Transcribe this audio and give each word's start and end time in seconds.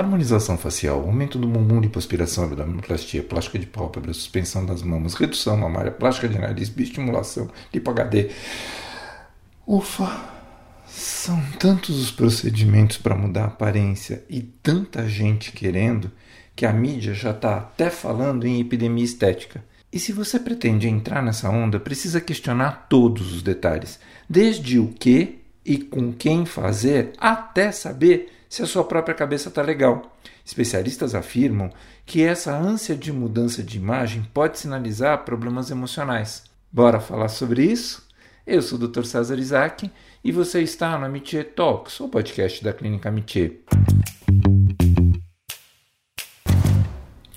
Harmonização 0.00 0.56
facial, 0.56 1.02
aumento 1.02 1.38
do 1.38 1.46
bumbum, 1.46 1.78
lipoaspiração, 1.78 2.44
abdominoplastia, 2.44 3.22
plástica 3.22 3.58
de 3.58 3.66
pálpebra, 3.66 4.14
suspensão 4.14 4.64
das 4.64 4.82
mamas, 4.82 5.12
redução 5.12 5.58
mamária, 5.58 5.90
plástica 5.90 6.26
de 6.26 6.38
nariz, 6.38 6.70
bioestimulação, 6.70 7.50
lipo 7.70 7.90
HD. 7.90 8.30
Ufa! 9.66 10.08
São 10.86 11.38
tantos 11.58 12.00
os 12.00 12.10
procedimentos 12.10 12.96
para 12.96 13.14
mudar 13.14 13.42
a 13.42 13.48
aparência 13.48 14.24
e 14.26 14.40
tanta 14.40 15.06
gente 15.06 15.52
querendo 15.52 16.10
que 16.56 16.64
a 16.64 16.72
mídia 16.72 17.12
já 17.12 17.32
está 17.32 17.58
até 17.58 17.90
falando 17.90 18.46
em 18.46 18.58
epidemia 18.58 19.04
estética. 19.04 19.62
E 19.92 19.98
se 19.98 20.14
você 20.14 20.40
pretende 20.40 20.88
entrar 20.88 21.22
nessa 21.22 21.50
onda, 21.50 21.78
precisa 21.78 22.22
questionar 22.22 22.86
todos 22.88 23.34
os 23.34 23.42
detalhes, 23.42 24.00
desde 24.26 24.78
o 24.78 24.88
que 24.88 25.40
e 25.62 25.76
com 25.76 26.10
quem 26.10 26.46
fazer, 26.46 27.12
até 27.18 27.70
saber 27.70 28.39
se 28.50 28.62
a 28.62 28.66
sua 28.66 28.82
própria 28.82 29.14
cabeça 29.14 29.48
está 29.48 29.62
legal. 29.62 30.16
Especialistas 30.44 31.14
afirmam 31.14 31.70
que 32.04 32.20
essa 32.20 32.52
ânsia 32.52 32.96
de 32.96 33.12
mudança 33.12 33.62
de 33.62 33.78
imagem 33.78 34.26
pode 34.34 34.58
sinalizar 34.58 35.24
problemas 35.24 35.70
emocionais. 35.70 36.42
Bora 36.70 36.98
falar 36.98 37.28
sobre 37.28 37.62
isso? 37.64 38.08
Eu 38.44 38.60
sou 38.60 38.76
o 38.76 38.88
Dr. 38.88 39.04
César 39.04 39.38
Isaac 39.38 39.88
e 40.24 40.32
você 40.32 40.60
está 40.60 40.98
no 40.98 41.06
Amitié 41.06 41.44
Talks, 41.44 42.00
o 42.00 42.08
podcast 42.08 42.64
da 42.64 42.72
Clínica 42.72 43.08
Amitié. 43.08 43.52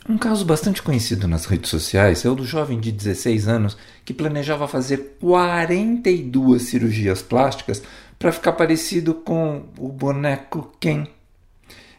Um 0.10 0.18
caso 0.18 0.44
bastante 0.44 0.82
conhecido 0.82 1.28
nas 1.28 1.46
redes 1.46 1.70
sociais 1.70 2.26
é 2.26 2.30
o 2.30 2.36
do 2.36 2.46
jovem 2.46 2.80
de 2.80 2.92
16 2.92 3.48
anos 3.48 3.78
que 4.04 4.14
planejava 4.14 4.68
fazer 4.68 5.18
42 5.20 6.64
cirurgias 6.64 7.22
plásticas 7.22 7.82
para 8.24 8.32
ficar 8.32 8.54
parecido 8.54 9.16
com 9.16 9.66
o 9.78 9.90
boneco 9.90 10.72
Ken. 10.80 11.06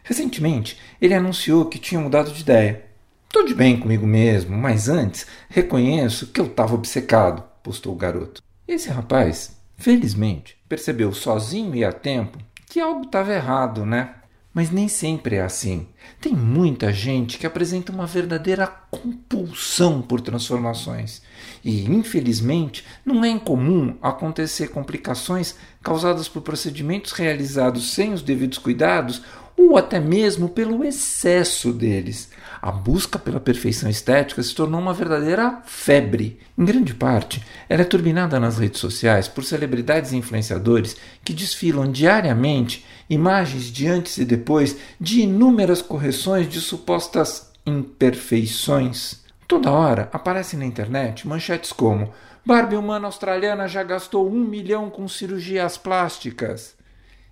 Recentemente, 0.05 0.77
ele 1.01 1.15
anunciou 1.15 1.65
que 1.65 1.79
tinha 1.79 1.99
mudado 1.99 2.31
de 2.31 2.41
ideia. 2.41 2.85
Estou 3.25 3.43
de 3.43 3.55
bem 3.55 3.75
comigo 3.75 4.05
mesmo, 4.05 4.55
mas 4.55 4.87
antes 4.87 5.25
reconheço 5.49 6.27
que 6.27 6.39
eu 6.39 6.45
estava 6.45 6.75
obcecado, 6.75 7.43
postou 7.63 7.93
o 7.93 7.97
garoto. 7.97 8.41
Esse 8.67 8.87
rapaz, 8.89 9.59
felizmente, 9.75 10.57
percebeu 10.69 11.11
sozinho 11.11 11.75
e 11.75 11.83
a 11.83 11.91
tempo 11.91 12.37
que 12.67 12.79
algo 12.79 13.01
estava 13.01 13.33
errado, 13.33 13.83
né? 13.83 14.13
Mas 14.53 14.69
nem 14.69 14.87
sempre 14.87 15.37
é 15.37 15.41
assim. 15.41 15.87
Tem 16.21 16.33
muita 16.33 16.93
gente 16.93 17.37
que 17.39 17.47
apresenta 17.47 17.91
uma 17.91 18.05
verdadeira 18.05 18.67
compulsão 18.67 20.01
por 20.01 20.21
transformações. 20.21 21.21
E, 21.63 21.83
infelizmente, 21.91 22.85
não 23.03 23.25
é 23.25 23.29
incomum 23.29 23.97
acontecer 24.01 24.69
complicações 24.69 25.55
causadas 25.81 26.29
por 26.29 26.41
procedimentos 26.41 27.11
realizados 27.11 27.91
sem 27.93 28.13
os 28.13 28.21
devidos 28.21 28.57
cuidados 28.57 29.21
ou 29.57 29.77
até 29.77 29.99
mesmo 29.99 30.49
pelo 30.49 30.83
excesso 30.83 31.71
deles. 31.71 32.29
A 32.61 32.71
busca 32.71 33.17
pela 33.17 33.39
perfeição 33.39 33.89
estética 33.89 34.41
se 34.41 34.53
tornou 34.53 34.81
uma 34.81 34.93
verdadeira 34.93 35.61
febre. 35.65 36.39
Em 36.57 36.65
grande 36.65 36.93
parte, 36.93 37.45
ela 37.69 37.81
é 37.81 37.85
turbinada 37.85 38.39
nas 38.39 38.57
redes 38.57 38.79
sociais 38.79 39.27
por 39.27 39.43
celebridades 39.43 40.11
e 40.11 40.17
influenciadores 40.17 40.97
que 41.23 41.33
desfilam 41.33 41.91
diariamente 41.91 42.85
imagens 43.09 43.65
de 43.65 43.87
antes 43.87 44.17
e 44.17 44.25
depois 44.25 44.77
de 44.99 45.21
inúmeras 45.21 45.81
correções 45.81 46.49
de 46.49 46.59
supostas 46.59 47.51
imperfeições. 47.65 49.23
Toda 49.47 49.71
hora 49.71 50.09
aparecem 50.11 50.57
na 50.57 50.65
internet 50.65 51.27
manchetes 51.27 51.71
como 51.71 52.11
Barbie 52.45 52.75
humana 52.75 53.07
australiana 53.07 53.67
já 53.67 53.81
gastou 53.81 54.29
um 54.29 54.43
milhão 54.43 54.87
com 54.89 55.07
cirurgias 55.07 55.77
plásticas. 55.77 56.75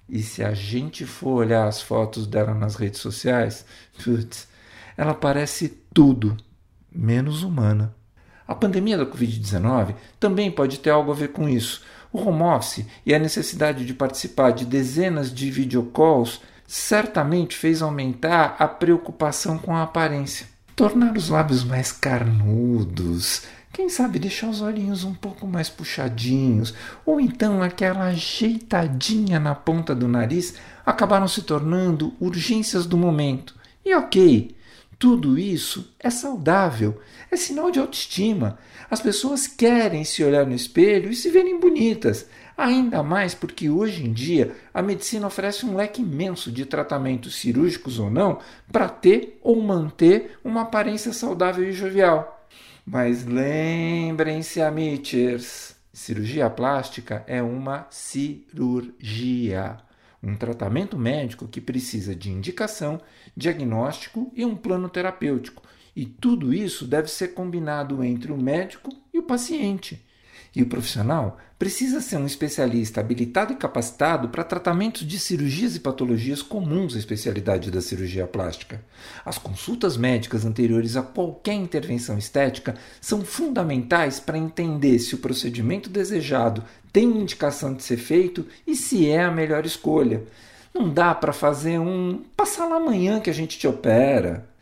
E 0.08 0.22
se 0.22 0.44
a 0.44 0.54
gente 0.54 1.06
for 1.06 1.34
olhar 1.36 1.68
as 1.68 1.82
fotos 1.82 2.28
dela 2.28 2.54
nas 2.54 2.76
redes 2.76 3.00
sociais, 3.00 3.66
putz, 4.04 4.48
ela 4.98 5.14
parece 5.14 5.70
tudo 5.94 6.38
menos 6.92 7.44
humana. 7.44 7.96
A 8.48 8.54
pandemia 8.54 8.98
da 8.98 9.06
Covid-19 9.06 9.96
também 10.20 10.52
pode 10.52 10.80
ter 10.80 10.90
algo 10.90 11.12
a 11.12 11.16
ver 11.16 11.30
com 11.30 11.48
isso. 11.48 11.82
O 12.12 12.20
home 12.20 12.44
office 12.44 12.86
e 13.06 13.14
a 13.14 13.20
necessidade 13.20 13.86
de 13.86 13.94
participar 13.94 14.52
de 14.52 14.66
dezenas 14.66 15.34
de 15.34 15.50
videocalls 15.50 16.42
certamente 16.68 17.56
fez 17.56 17.82
aumentar 17.82 18.56
a 18.60 18.68
preocupação 18.68 19.58
com 19.58 19.76
a 19.76 19.84
aparência. 19.84 20.48
Tornar 20.76 21.16
os 21.16 21.30
lábios 21.30 21.64
mais 21.64 21.92
carnudos, 21.92 23.44
quem 23.74 23.90
sabe 23.90 24.20
deixar 24.20 24.50
os 24.50 24.62
olhinhos 24.62 25.04
um 25.04 25.16
pouco 25.16 25.48
mais 25.48 25.68
puxadinhos, 25.68 26.76
ou 27.04 27.20
então 27.20 27.64
aquela 27.64 28.06
ajeitadinha 28.06 29.40
na 29.40 29.56
ponta 29.56 29.96
do 29.96 30.08
nariz 30.08 30.54
acabaram 30.86 31.28
se 31.28 31.42
tornando 31.42 32.14
urgências 32.20 32.86
do 32.86 32.96
momento. 32.96 33.56
E 33.84 33.96
ok, 33.96 34.56
tudo 35.00 35.40
isso 35.40 35.92
é 36.00 36.12
saudável, 36.12 37.02
é 37.32 37.36
sinal 37.36 37.72
de 37.72 37.80
autoestima. 37.80 38.60
As 38.92 39.02
pessoas 39.02 39.48
querem 39.48 40.04
se 40.04 40.24
olhar 40.24 40.46
no 40.46 40.54
espelho 40.54 41.10
e 41.10 41.16
se 41.16 41.32
verem 41.32 41.60
bonitas, 41.60 42.28
ainda 42.56 43.02
mais 43.02 43.34
porque 43.34 43.72
hoje 43.72 44.06
em 44.06 44.14
dia 44.14 44.56
a 44.72 44.84
medicina 44.84 45.26
oferece 45.26 45.66
um 45.66 45.76
leque 45.76 46.00
imenso 46.00 46.52
de 46.52 46.64
tratamentos 46.64 47.38
cirúrgicos 47.38 47.98
ou 47.98 48.12
não 48.12 48.38
para 48.72 48.88
ter 48.88 49.40
ou 49.42 49.60
manter 49.60 50.38
uma 50.44 50.62
aparência 50.62 51.12
saudável 51.12 51.68
e 51.68 51.74
jovial. 51.74 52.33
Mas 52.86 53.26
lembrem-se, 53.26 54.62
amiters, 54.62 55.76
cirurgia 55.92 56.50
plástica 56.50 57.24
é 57.28 57.42
uma 57.42 57.88
cirurgia 57.90 59.78
um 60.24 60.38
tratamento 60.38 60.98
médico 60.98 61.48
que 61.48 61.60
precisa 61.60 62.16
de 62.16 62.32
indicação, 62.32 63.02
diagnóstico 63.36 64.32
e 64.34 64.46
um 64.46 64.56
plano 64.56 64.88
terapêutico. 64.88 65.62
E 65.94 66.06
tudo 66.06 66.54
isso 66.54 66.88
deve 66.88 67.10
ser 67.10 67.30
combinado 67.30 68.02
entre 68.04 68.32
o 68.32 68.38
médico 68.38 68.90
e 69.14 69.20
o 69.20 69.24
paciente. 69.24 70.04
E 70.56 70.62
o 70.62 70.68
profissional 70.68 71.40
precisa 71.58 72.00
ser 72.00 72.18
um 72.18 72.28
especialista 72.28 73.00
habilitado 73.00 73.54
e 73.54 73.56
capacitado 73.56 74.30
para 74.30 74.44
tratamentos 74.44 75.08
de 75.08 75.18
cirurgias 75.18 75.76
e 75.76 75.80
patologias 75.80 76.44
comuns 76.44 76.96
à 76.96 77.00
especialidade 77.00 77.72
da 77.72 77.82
cirurgia 77.82 78.28
plástica. 78.28 78.84
As 79.26 79.38
consultas 79.40 79.98
médicas 79.98 80.46
anteriores 80.46 80.96
a 80.96 81.02
qualquer 81.02 81.54
intervenção 81.54 82.18
estética 82.18 82.76
são 83.02 83.26
fundamentais 83.26 84.20
para 84.20 84.38
entender 84.38 85.00
se 85.00 85.16
o 85.16 85.20
procedimento 85.20 85.90
desejado 85.90 86.64
tem 86.92 87.06
indicação 87.06 87.74
de 87.74 87.82
ser 87.82 87.98
feito 87.98 88.46
e 88.68 88.76
se 88.76 89.10
é 89.10 89.24
a 89.24 89.32
melhor 89.32 89.66
escolha. 89.66 90.22
Não 90.74 90.88
dá 90.90 91.16
para 91.16 91.34
fazer 91.34 91.80
um 91.80 92.24
passar 92.36 92.66
lá 92.68 92.76
amanhã 92.76 93.20
que 93.20 93.30
a 93.30 93.34
gente 93.34 93.58
te 93.58 93.68
opera. 93.68 94.53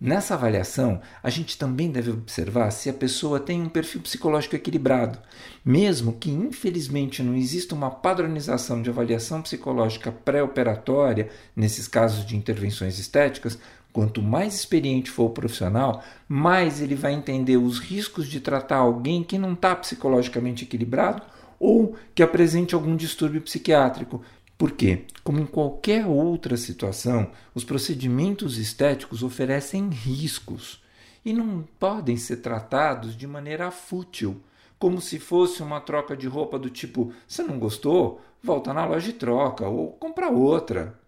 Nessa 0.00 0.32
avaliação, 0.32 0.98
a 1.22 1.28
gente 1.28 1.58
também 1.58 1.90
deve 1.90 2.10
observar 2.10 2.70
se 2.70 2.88
a 2.88 2.92
pessoa 2.92 3.38
tem 3.38 3.60
um 3.60 3.68
perfil 3.68 4.00
psicológico 4.00 4.56
equilibrado. 4.56 5.18
Mesmo 5.62 6.14
que, 6.14 6.30
infelizmente, 6.30 7.22
não 7.22 7.34
exista 7.34 7.74
uma 7.74 7.90
padronização 7.90 8.80
de 8.80 8.88
avaliação 8.88 9.42
psicológica 9.42 10.10
pré-operatória 10.10 11.28
nesses 11.54 11.86
casos 11.86 12.24
de 12.24 12.34
intervenções 12.34 12.98
estéticas, 12.98 13.58
quanto 13.92 14.22
mais 14.22 14.54
experiente 14.54 15.10
for 15.10 15.24
o 15.24 15.34
profissional, 15.34 16.02
mais 16.26 16.80
ele 16.80 16.94
vai 16.94 17.12
entender 17.12 17.58
os 17.58 17.78
riscos 17.78 18.26
de 18.26 18.40
tratar 18.40 18.76
alguém 18.76 19.22
que 19.22 19.36
não 19.36 19.52
está 19.52 19.76
psicologicamente 19.76 20.64
equilibrado 20.64 21.22
ou 21.58 21.94
que 22.14 22.22
apresente 22.22 22.74
algum 22.74 22.96
distúrbio 22.96 23.42
psiquiátrico, 23.42 24.22
porque, 24.60 25.06
como 25.24 25.40
em 25.40 25.46
qualquer 25.46 26.06
outra 26.06 26.54
situação, 26.54 27.30
os 27.54 27.64
procedimentos 27.64 28.58
estéticos 28.58 29.22
oferecem 29.22 29.88
riscos 29.88 30.84
e 31.24 31.32
não 31.32 31.66
podem 31.78 32.18
ser 32.18 32.42
tratados 32.42 33.16
de 33.16 33.26
maneira 33.26 33.70
fútil, 33.70 34.42
como 34.78 35.00
se 35.00 35.18
fosse 35.18 35.62
uma 35.62 35.80
troca 35.80 36.14
de 36.14 36.26
roupa 36.26 36.58
do 36.58 36.68
tipo: 36.68 37.10
você 37.26 37.42
não 37.42 37.58
gostou? 37.58 38.20
Volta 38.42 38.74
na 38.74 38.84
loja 38.84 39.08
e 39.08 39.14
troca, 39.14 39.66
ou 39.66 39.92
compra 39.92 40.28
outra. 40.28 41.00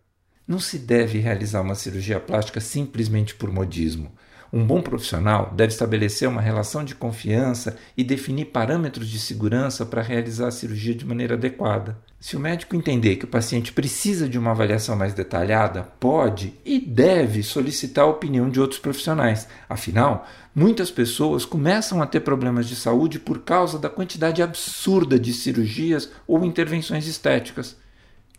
Não 0.49 0.59
se 0.59 0.79
deve 0.79 1.19
realizar 1.19 1.61
uma 1.61 1.75
cirurgia 1.75 2.19
plástica 2.19 2.59
simplesmente 2.59 3.35
por 3.35 3.53
modismo. 3.53 4.13
Um 4.53 4.67
bom 4.67 4.83
profissional 4.83 5.51
deve 5.57 5.73
estabelecer 5.73 6.29
uma 6.29 6.43
relação 6.43 6.85
de 6.85 6.95
confiança 6.95 7.79
e 7.97 8.05
definir 8.05 8.47
parâmetros 8.47 9.09
de 9.09 9.19
segurança 9.19 9.87
para 9.87 10.03
realizar 10.03 10.49
a 10.49 10.51
cirurgia 10.51 10.95
de 10.95 11.07
maneira 11.07 11.37
adequada. 11.37 11.97
Se 12.21 12.37
o 12.37 12.41
médico 12.41 12.77
entender 12.77 13.17
que 13.17 13.25
o 13.25 13.29
paciente 13.29 13.73
precisa 13.73 14.29
de 14.29 14.39
uma 14.39 14.51
avaliação 14.51 14.95
mais 14.95 15.15
detalhada, 15.15 15.85
pode 15.99 16.53
e 16.67 16.79
deve 16.79 17.43
solicitar 17.43 18.05
a 18.05 18.09
opinião 18.09 18.51
de 18.51 18.61
outros 18.61 18.79
profissionais. 18.79 19.49
Afinal, 19.71 20.29
muitas 20.55 20.91
pessoas 20.91 21.47
começam 21.47 22.03
a 22.03 22.07
ter 22.07 22.21
problemas 22.21 22.69
de 22.69 22.77
saúde 22.77 23.19
por 23.19 23.39
causa 23.39 23.79
da 23.79 23.89
quantidade 23.89 24.43
absurda 24.43 25.19
de 25.19 25.33
cirurgias 25.33 26.11
ou 26.27 26.45
intervenções 26.45 27.07
estéticas. 27.07 27.75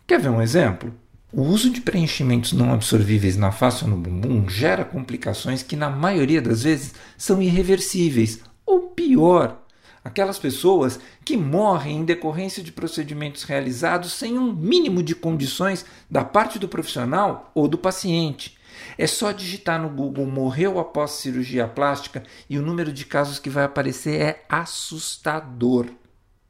Quer 0.06 0.20
ver 0.20 0.28
um 0.28 0.40
exemplo? 0.40 0.94
O 1.36 1.42
uso 1.42 1.68
de 1.68 1.80
preenchimentos 1.80 2.52
não 2.52 2.72
absorvíveis 2.72 3.36
na 3.36 3.50
face 3.50 3.82
ou 3.82 3.90
no 3.90 3.96
bumbum 3.96 4.48
gera 4.48 4.84
complicações 4.84 5.64
que, 5.64 5.74
na 5.74 5.90
maioria 5.90 6.40
das 6.40 6.62
vezes, 6.62 6.94
são 7.18 7.42
irreversíveis, 7.42 8.38
ou 8.64 8.90
pior, 8.90 9.60
aquelas 10.04 10.38
pessoas 10.38 11.00
que 11.24 11.36
morrem 11.36 11.96
em 11.96 12.04
decorrência 12.04 12.62
de 12.62 12.70
procedimentos 12.70 13.42
realizados 13.42 14.12
sem 14.12 14.38
um 14.38 14.52
mínimo 14.52 15.02
de 15.02 15.12
condições 15.12 15.84
da 16.08 16.24
parte 16.24 16.56
do 16.56 16.68
profissional 16.68 17.50
ou 17.52 17.66
do 17.66 17.78
paciente. 17.78 18.56
É 18.96 19.08
só 19.08 19.32
digitar 19.32 19.82
no 19.82 19.88
Google 19.88 20.26
morreu 20.26 20.78
após 20.78 21.10
cirurgia 21.10 21.66
plástica 21.66 22.22
e 22.48 22.56
o 22.56 22.62
número 22.62 22.92
de 22.92 23.04
casos 23.04 23.40
que 23.40 23.50
vai 23.50 23.64
aparecer 23.64 24.20
é 24.20 24.44
assustador. 24.48 25.86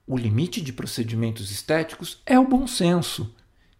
O 0.06 0.18
limite 0.18 0.60
de 0.60 0.74
procedimentos 0.74 1.50
estéticos 1.50 2.20
é 2.26 2.38
o 2.38 2.46
bom 2.46 2.66
senso 2.66 3.34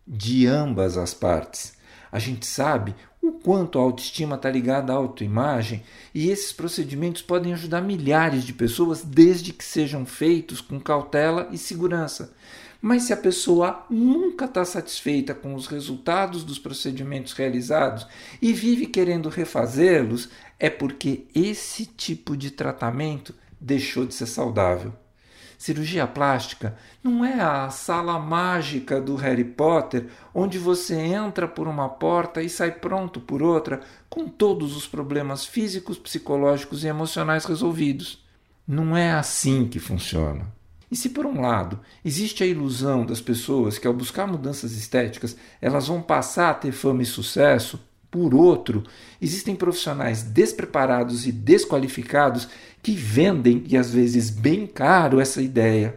de 0.07 0.47
ambas 0.47 0.97
as 0.97 1.15
partes. 1.15 1.75
A 2.11 2.19
gente 2.19 2.47
sabe 2.47 2.95
o 3.21 3.33
quanto 3.33 3.79
a 3.79 3.83
autoestima 3.83 4.37
está 4.37 4.51
ligada 4.51 4.93
à 4.93 4.97
autoimagem 4.97 5.83
e 6.15 6.31
esses 6.31 6.53
procedimentos 6.53 7.23
podem 7.23 7.53
ajudar 7.55 7.81
milhares 7.81 8.45
de 8.45 8.53
pessoas 8.53 9.03
desde 9.03 9.53
que 9.53 9.65
sejam 9.65 10.05
feitos 10.05 10.61
com 10.61 10.79
cautela 10.79 11.49
e 11.51 11.59
segurança. 11.59 12.33
Mas 12.81 13.05
se 13.05 13.15
a 13.15 13.17
pessoa 13.17 13.87
nunca 13.89 14.45
está 14.45 14.63
satisfeita 14.63 15.35
com 15.35 15.55
os 15.55 15.67
resultados 15.67 16.45
dos 16.45 16.59
procedimentos 16.59 17.33
realizados 17.33 18.07
e 18.43 18.53
vive 18.53 18.87
querendo 18.87 19.31
refazê-los, 19.31 20.29
é 20.59 20.69
porque 20.69 21.27
esse 21.35 21.87
tipo 21.87 22.37
de 22.37 22.51
tratamento 22.51 23.35
deixou 23.59 24.05
de 24.05 24.13
ser 24.13 24.27
saudável. 24.27 24.93
Cirurgia 25.59 26.07
plástica 26.07 26.77
não 27.03 27.25
é 27.25 27.41
a 27.41 27.71
sala 27.71 28.19
mágica 28.19 29.01
do 29.01 29.15
Harry 29.17 29.45
Potter, 29.45 30.09
onde 30.35 30.59
você 30.59 30.95
entra 30.95 31.47
por 31.49 31.69
uma 31.69 31.89
porta 31.89 32.43
e 32.43 32.49
sai 32.49 32.73
pronto 32.73 33.21
por 33.21 33.43
outra, 33.43 33.81
com 34.09 34.29
todos 34.29 34.77
os 34.77 34.87
problemas 34.87 35.45
físicos, 35.45 35.99
psicológicos 35.99 36.85
e 36.85 36.89
emocionais 36.89 37.45
resolvidos. 37.45 38.25
Não 38.67 38.97
é 38.97 39.13
assim 39.13 39.67
que 39.67 39.79
funciona. 39.79 40.53
E 40.91 40.97
se 40.97 41.11
por 41.11 41.27
um 41.27 41.41
lado 41.41 41.81
existe 42.05 42.45
a 42.45 42.47
ilusão 42.47 43.05
das 43.05 43.21
pessoas 43.21 43.79
que 43.79 43.87
ao 43.87 43.93
buscar 43.93 44.27
mudanças 44.27 44.73
estéticas 44.73 45.37
elas 45.61 45.89
vão 45.89 46.01
passar 46.01 46.51
a 46.51 46.55
ter 46.55 46.73
fama 46.73 47.03
e 47.03 47.07
sucesso, 47.07 47.81
por 48.15 48.33
outro, 48.33 48.85
existem 49.21 49.57
profissionais 49.57 50.23
despreparados 50.23 51.27
e 51.27 51.33
desqualificados 51.33 52.47
que 52.81 52.93
vendem, 52.93 53.65
e 53.67 53.77
às 53.77 53.93
vezes 53.93 54.31
bem 54.31 54.69
caro, 54.69 55.19
essa 55.19 55.43
ideia. 55.43 55.97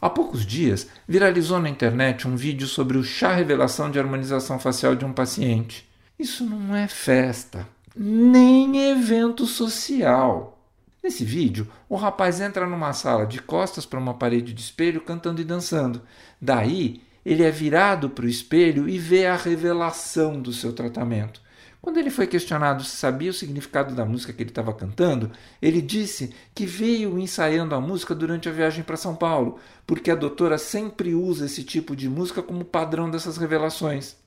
Há 0.00 0.08
poucos 0.08 0.46
dias, 0.46 0.88
viralizou 1.06 1.60
na 1.60 1.68
internet 1.68 2.26
um 2.26 2.36
vídeo 2.36 2.66
sobre 2.66 2.96
o 2.96 3.04
chá 3.04 3.34
revelação 3.34 3.90
de 3.90 3.98
harmonização 3.98 4.58
facial 4.58 4.96
de 4.96 5.04
um 5.04 5.12
paciente. 5.12 5.86
Isso 6.18 6.42
não 6.42 6.74
é 6.74 6.88
festa, 6.88 7.68
nem 7.94 8.90
evento 8.90 9.44
social. 9.44 10.58
Nesse 11.04 11.22
vídeo, 11.22 11.68
o 11.86 11.96
rapaz 11.96 12.40
entra 12.40 12.66
numa 12.66 12.94
sala 12.94 13.26
de 13.26 13.42
costas 13.42 13.84
para 13.84 14.00
uma 14.00 14.14
parede 14.14 14.54
de 14.54 14.62
espelho 14.62 15.02
cantando 15.02 15.42
e 15.42 15.44
dançando. 15.44 16.00
Daí, 16.40 17.02
ele 17.26 17.42
é 17.42 17.50
virado 17.50 18.08
para 18.08 18.24
o 18.24 18.28
espelho 18.28 18.88
e 18.88 18.98
vê 18.98 19.26
a 19.26 19.36
revelação 19.36 20.40
do 20.40 20.50
seu 20.50 20.72
tratamento. 20.72 21.46
Quando 21.88 21.96
ele 21.96 22.10
foi 22.10 22.26
questionado 22.26 22.84
se 22.84 22.96
sabia 22.96 23.30
o 23.30 23.32
significado 23.32 23.94
da 23.94 24.04
música 24.04 24.30
que 24.30 24.42
ele 24.42 24.50
estava 24.50 24.74
cantando, 24.74 25.30
ele 25.60 25.80
disse 25.80 26.34
que 26.54 26.66
veio 26.66 27.18
ensaiando 27.18 27.74
a 27.74 27.80
música 27.80 28.14
durante 28.14 28.46
a 28.46 28.52
viagem 28.52 28.84
para 28.84 28.94
São 28.94 29.16
Paulo, 29.16 29.58
porque 29.86 30.10
a 30.10 30.14
doutora 30.14 30.58
sempre 30.58 31.14
usa 31.14 31.46
esse 31.46 31.64
tipo 31.64 31.96
de 31.96 32.06
música 32.06 32.42
como 32.42 32.62
padrão 32.62 33.10
dessas 33.10 33.38
revelações. 33.38 34.18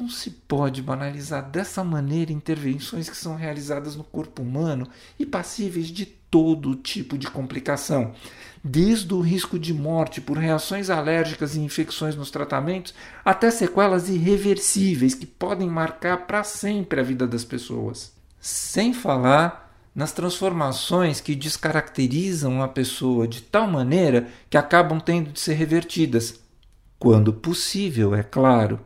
Não 0.00 0.08
se 0.08 0.30
pode 0.30 0.80
banalizar 0.80 1.50
dessa 1.50 1.84
maneira 1.84 2.32
intervenções 2.32 3.08
que 3.08 3.16
são 3.16 3.36
realizadas 3.36 3.94
no 3.94 4.02
corpo 4.02 4.42
humano 4.42 4.88
e 5.18 5.26
passíveis 5.26 5.88
de 5.88 6.06
todo 6.06 6.74
tipo 6.74 7.18
de 7.18 7.30
complicação, 7.30 8.14
desde 8.64 9.12
o 9.12 9.20
risco 9.20 9.58
de 9.58 9.74
morte 9.74 10.18
por 10.18 10.38
reações 10.38 10.88
alérgicas 10.88 11.54
e 11.54 11.60
infecções 11.60 12.16
nos 12.16 12.30
tratamentos, 12.30 12.94
até 13.22 13.50
sequelas 13.50 14.08
irreversíveis 14.08 15.14
que 15.14 15.26
podem 15.26 15.68
marcar 15.68 16.26
para 16.26 16.42
sempre 16.42 17.00
a 17.00 17.02
vida 17.02 17.26
das 17.26 17.44
pessoas. 17.44 18.14
Sem 18.40 18.94
falar 18.94 19.70
nas 19.94 20.12
transformações 20.12 21.20
que 21.20 21.34
descaracterizam 21.34 22.62
a 22.62 22.68
pessoa 22.68 23.28
de 23.28 23.42
tal 23.42 23.68
maneira 23.68 24.26
que 24.48 24.56
acabam 24.56 24.98
tendo 24.98 25.32
de 25.32 25.38
ser 25.38 25.52
revertidas, 25.52 26.40
quando 26.98 27.32
possível, 27.32 28.14
é 28.14 28.22
claro. 28.22 28.80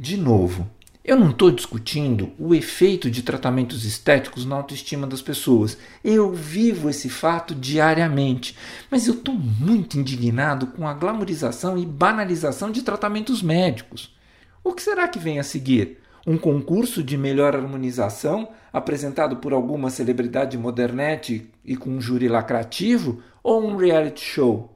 De 0.00 0.16
novo, 0.16 0.70
eu 1.04 1.18
não 1.18 1.30
estou 1.30 1.50
discutindo 1.50 2.30
o 2.38 2.54
efeito 2.54 3.10
de 3.10 3.20
tratamentos 3.20 3.84
estéticos 3.84 4.46
na 4.46 4.54
autoestima 4.54 5.08
das 5.08 5.20
pessoas. 5.20 5.76
Eu 6.04 6.32
vivo 6.32 6.88
esse 6.88 7.10
fato 7.10 7.52
diariamente. 7.52 8.56
Mas 8.88 9.08
eu 9.08 9.14
estou 9.14 9.34
muito 9.34 9.98
indignado 9.98 10.68
com 10.68 10.86
a 10.86 10.94
glamorização 10.94 11.76
e 11.76 11.84
banalização 11.84 12.70
de 12.70 12.82
tratamentos 12.82 13.42
médicos. 13.42 14.16
O 14.62 14.72
que 14.72 14.82
será 14.82 15.08
que 15.08 15.18
vem 15.18 15.40
a 15.40 15.42
seguir? 15.42 15.98
Um 16.24 16.38
concurso 16.38 17.02
de 17.02 17.18
melhor 17.18 17.56
harmonização 17.56 18.50
apresentado 18.72 19.38
por 19.38 19.52
alguma 19.52 19.90
celebridade 19.90 20.56
modernete 20.56 21.50
e 21.64 21.74
com 21.74 21.90
um 21.90 22.00
júri 22.00 22.28
lacrativo? 22.28 23.20
Ou 23.42 23.66
um 23.66 23.74
reality 23.74 24.24
show? 24.24 24.72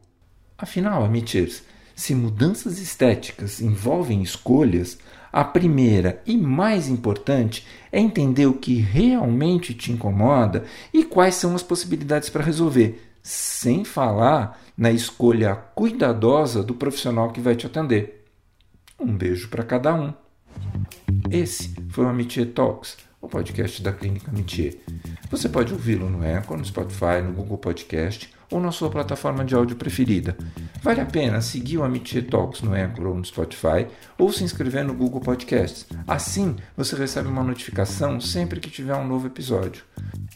Afinal, 0.58 1.04
amities, 1.04 1.62
se 1.94 2.14
mudanças 2.14 2.78
estéticas 2.78 3.60
envolvem 3.60 4.22
escolhas, 4.22 4.98
a 5.32 5.42
primeira 5.44 6.22
e 6.26 6.36
mais 6.36 6.88
importante 6.88 7.66
é 7.90 7.98
entender 7.98 8.46
o 8.46 8.54
que 8.54 8.74
realmente 8.74 9.72
te 9.72 9.90
incomoda 9.90 10.64
e 10.92 11.04
quais 11.04 11.36
são 11.36 11.54
as 11.54 11.62
possibilidades 11.62 12.28
para 12.28 12.44
resolver, 12.44 13.16
sem 13.22 13.84
falar 13.84 14.60
na 14.76 14.90
escolha 14.90 15.54
cuidadosa 15.54 16.62
do 16.62 16.74
profissional 16.74 17.30
que 17.32 17.40
vai 17.40 17.56
te 17.56 17.66
atender. 17.66 18.26
Um 19.00 19.16
beijo 19.16 19.48
para 19.48 19.64
cada 19.64 19.94
um. 19.94 20.12
Esse 21.30 21.74
foi 21.88 22.04
o 22.04 22.08
Amitié 22.08 22.44
Talks, 22.44 22.98
o 23.20 23.28
podcast 23.28 23.82
da 23.82 23.92
Clínica 23.92 24.30
Amitié. 24.30 24.74
Você 25.30 25.48
pode 25.48 25.72
ouvi-lo 25.72 26.10
no 26.10 26.24
Echo, 26.24 26.56
no 26.56 26.64
Spotify, 26.64 27.22
no 27.24 27.32
Google 27.32 27.56
Podcast 27.56 28.30
ou 28.50 28.60
na 28.60 28.70
sua 28.70 28.90
plataforma 28.90 29.44
de 29.44 29.54
áudio 29.54 29.76
preferida. 29.76 30.36
Vale 30.82 31.00
a 31.00 31.06
pena 31.06 31.40
seguir 31.40 31.78
o 31.78 31.84
Amitié 31.84 32.22
Talks 32.22 32.60
no 32.60 32.74
Anchor 32.74 33.06
ou 33.06 33.14
no 33.14 33.24
Spotify 33.24 33.86
ou 34.18 34.32
se 34.32 34.42
inscrever 34.42 34.84
no 34.84 34.92
Google 34.92 35.20
Podcasts. 35.20 35.86
Assim, 36.08 36.56
você 36.76 36.96
recebe 36.96 37.28
uma 37.28 37.44
notificação 37.44 38.20
sempre 38.20 38.58
que 38.58 38.68
tiver 38.68 38.96
um 38.96 39.06
novo 39.06 39.28
episódio. 39.28 39.84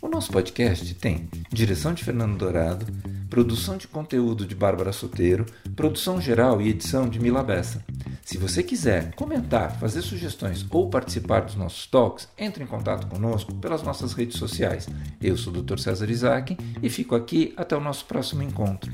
O 0.00 0.06
nosso 0.06 0.31
podcast 0.31 0.94
tem 0.94 1.28
direção 1.50 1.93
de 1.93 2.04
Fernando 2.04 2.38
Dourado, 2.38 2.87
produção 3.28 3.76
de 3.76 3.88
conteúdo 3.88 4.46
de 4.46 4.54
Bárbara 4.54 4.93
Soteiro, 4.93 5.46
produção 5.75 6.20
geral 6.20 6.62
e 6.62 6.69
edição 6.69 7.08
de 7.08 7.19
Mila 7.19 7.42
Bessa. 7.42 7.84
Se 8.25 8.38
você 8.38 8.62
quiser 8.62 9.14
comentar, 9.16 9.76
fazer 9.81 10.00
sugestões 10.02 10.64
ou 10.70 10.88
participar 10.88 11.40
dos 11.40 11.56
nossos 11.56 11.88
talks, 11.88 12.28
entre 12.38 12.62
em 12.62 12.69
contato 12.69 13.08
conosco 13.08 13.52
pelas 13.56 13.82
nossas 13.82 14.12
redes 14.12 14.38
sociais. 14.38 14.88
Eu 15.21 15.37
sou 15.37 15.52
o 15.52 15.61
Dr. 15.61 15.78
César 15.78 16.09
Isaac 16.09 16.56
e 16.80 16.88
fico 16.88 17.16
aqui 17.16 17.52
até 17.56 17.76
o 17.76 17.80
nosso 17.80 18.04
próximo 18.04 18.44
encontro. 18.44 18.92